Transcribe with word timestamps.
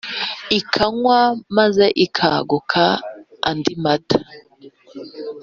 ikanywa 0.59 1.19
maze 1.57 1.85
ígakuka 2.05 2.83
andi 3.49 3.73
mata 3.83 4.19